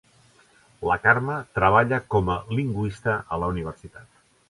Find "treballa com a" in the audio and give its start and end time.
1.59-2.41